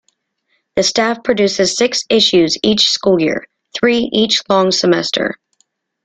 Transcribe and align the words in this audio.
The 0.75 0.81
staff 0.81 1.23
produces 1.23 1.77
six 1.77 2.01
issues 2.09 2.57
each 2.63 2.89
school 2.89 3.21
year, 3.21 3.45
three 3.75 4.09
each 4.11 4.41
long 4.49 4.71
semester. 4.71 5.35